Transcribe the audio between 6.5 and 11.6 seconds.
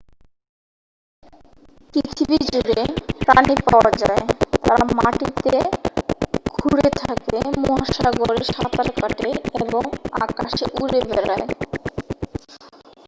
খুঁড়ে থাকে মহাসাগরে সাঁতার কাটে এবং আকাশে উড়ে বেড়ায়